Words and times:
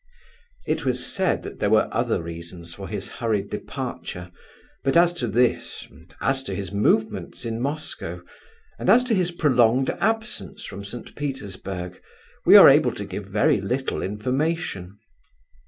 It 0.65 0.83
was 0.83 1.05
said 1.05 1.43
that 1.43 1.59
there 1.59 1.69
were 1.69 1.87
other 1.91 2.23
reasons 2.23 2.73
for 2.73 2.87
his 2.87 3.07
hurried 3.07 3.51
departure; 3.51 4.31
but 4.83 4.97
as 4.97 5.13
to 5.13 5.27
this, 5.27 5.87
and 5.91 6.11
as 6.19 6.43
to 6.45 6.55
his 6.55 6.71
movements 6.71 7.45
in 7.45 7.61
Moscow, 7.61 8.23
and 8.79 8.89
as 8.89 9.03
to 9.03 9.13
his 9.13 9.29
prolonged 9.29 9.91
absence 9.91 10.65
from 10.65 10.83
St. 10.83 11.15
Petersburg, 11.15 12.01
we 12.47 12.57
are 12.57 12.67
able 12.67 12.95
to 12.95 13.05
give 13.05 13.27
very 13.27 13.61
little 13.61 14.01
information. 14.01 14.97